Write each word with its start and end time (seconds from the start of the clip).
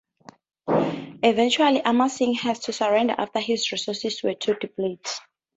Eventually 1.21 1.79
Amar 1.85 2.09
Singh 2.09 2.33
had 2.33 2.55
to 2.63 2.73
surrender 2.73 3.13
after 3.19 3.39
his 3.39 3.71
resources 3.71 4.23
were 4.23 4.33
too 4.33 4.55
depleted. 4.55 5.05